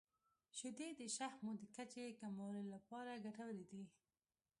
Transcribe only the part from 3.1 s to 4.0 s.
ګټورې دي.